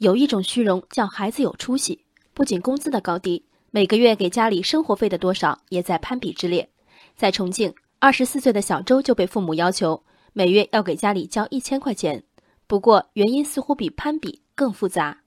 [0.00, 6.66] 有一种虚荣叫孩子有出息，不仅工资的高低，每个月给家里生活费的多少也在攀比之列。
[7.14, 10.02] 在重庆，二十四岁的小周就被父母要求
[10.32, 12.24] 每月要给家里交一千块钱。
[12.66, 15.18] 不过原因似乎比攀比更复杂。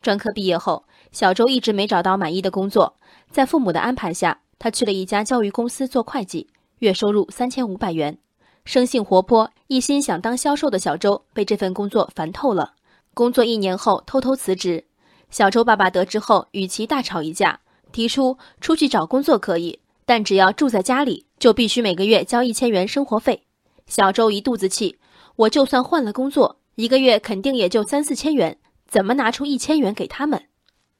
[0.00, 2.96] 专科毕业后，小周一直没找到满意的工作，
[3.32, 8.16] 在父母的安排下，他去了一家教育公司做会计，月收入三千五百元。
[8.64, 12.74] 生性活泼、一心想当销售的小周被这份工作烦透了。
[13.14, 14.84] 工作一年后，偷偷辞职。
[15.30, 17.60] 小周爸爸得知后，与其大吵一架，
[17.92, 23.44] 提出出去找工作可以，但只要住在家里，就必须每个月交一千元生活费。
[23.86, 24.98] 小周一肚子气：
[25.36, 30.44] 我就算换了工作，一个月肯定也就三四千元，怎么拿出一千元给他们？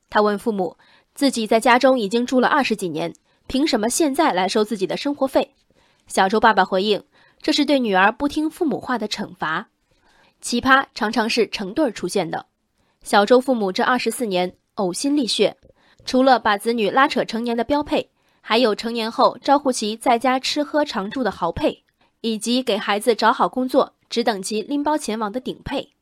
[0.09, 0.77] 他问父母：
[1.15, 3.13] 自己在家中已经住了二十几年，
[3.47, 5.55] 凭什么现在来收自己的生活费？
[6.07, 7.03] 小周爸爸回应。
[7.43, 9.69] 这是对女儿不听父母话的惩罚。
[10.45, 12.45] 奇葩常常是成对儿出现的。
[13.03, 15.57] 小周父母这二十四年呕心沥血，
[16.05, 18.11] 除了把子女拉扯成年的标配，
[18.43, 21.83] 还有成年后招呼其在家吃喝常住的豪配，
[22.21, 25.95] 以及给孩子找好工作，只等其拎包前往的顶配。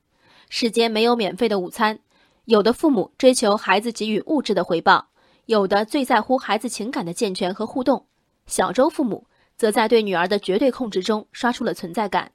[0.48, 2.00] 世间没有免费的午餐，
[2.46, 5.06] 有的父母追求孩子给予物质的回报，
[5.46, 8.06] 有的最在乎孩子情感的健全和互动。
[8.46, 9.24] 小周父母。
[9.54, 12.32] 则在对女儿的绝对控制中刷出了存在感。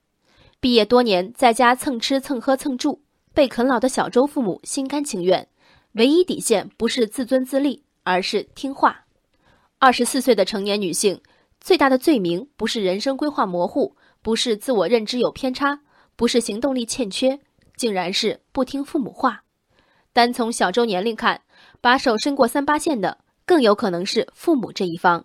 [0.60, 3.00] 毕业多年，在家蹭吃蹭喝蹭住，
[3.32, 5.48] 被啃老的小周父母心甘情愿。
[5.94, 9.06] 唯一底线不是自尊自立，而是听话。
[9.78, 11.22] 二十四岁的成年女性，
[11.62, 15.80] 最大的罪名不是人生规划模糊，不是自我认知有偏差，
[16.16, 17.40] 不是行动力欠缺，
[17.76, 19.44] 竟然是不听父母话。
[20.12, 21.42] 单从小周年龄看，
[21.82, 25.24] 把手伸过三八线的，更有可能是父母这一方。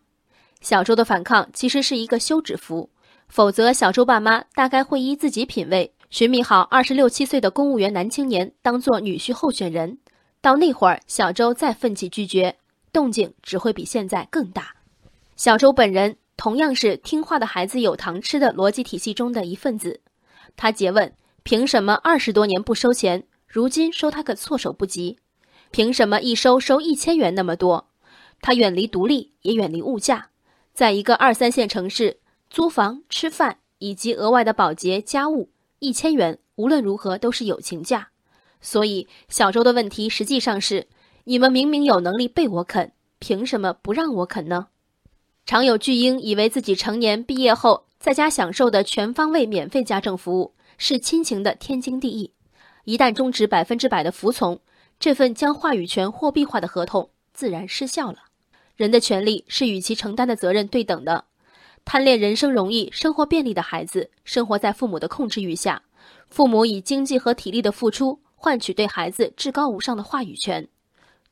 [0.61, 2.91] 小周的反抗其实是一个休止符，
[3.33, 9.97] 否则小周爸妈大概会依自己品味寻觅好二十六七岁的公务员男青年当做女婿候选人。
[10.43, 12.57] 到那会儿，小周再奋起拒绝，
[12.93, 14.75] 动静只会比现在更大。
[15.35, 20.03] 小周本人同样是听话的孩子有糖吃的逻辑体系中的一份子。
[20.55, 25.19] 他诘问：凭什么二十多年不收钱，如今收他个措手不及？
[25.71, 27.89] 凭什么一收收一千元那么多？
[28.43, 30.29] 他远离独立，也远离物价。
[30.75, 32.19] 在一个二三线城市，
[32.53, 35.49] 租房、吃饭以及额外的保洁、家务，
[35.79, 38.11] 一千元无论如何都是友情价。
[38.61, 40.87] 所以小周的问题实际上是：
[41.25, 44.67] 你们明明有能力被我啃，凭什么不让我啃呢？
[45.47, 52.35] 常有巨婴以为自己成年毕业后在家享受的全方位免费家政服务是亲情的天经地义，
[52.85, 54.61] 一旦终止百分之百的服从，
[55.01, 58.19] 这份将话语权货币化的合同自然失效了。
[58.77, 61.25] 人的权利是与其承担的责任对等的。
[61.85, 65.83] 贪恋人生容易、生活便利的孩子，生活在父母的控制欲下，
[66.29, 70.69] 父母以经济和体力的付出换取对孩子至高无上的话语权。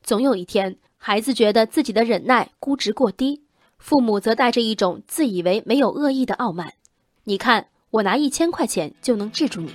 [0.03, 3.41] 总有一天，孩子觉得自己的忍耐估值过低，
[3.79, 6.73] 父母则带着一种自以为没有恶意的傲慢
[7.25, 9.73] ：“你看，我拿一千块钱就能治住你。”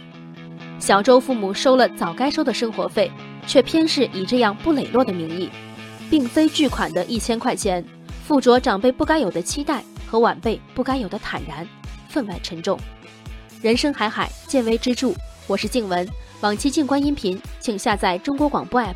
[0.78, 3.10] 小周父母收了早该收的生活费，
[3.46, 5.48] 却偏是以这样不磊落的名义。
[6.08, 7.84] 并非巨款的一千块钱，
[8.24, 11.66] 附着长辈不该有的期待和晚辈不该有的坦然，
[12.08, 12.78] 分外沉重。
[13.60, 15.12] 人生海海，见微知著。
[15.46, 16.08] 我是静文，
[16.40, 18.94] 往期静观音频，请下载中国广播 app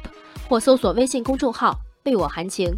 [0.49, 2.73] 或搜索微信公众号“为我含情”。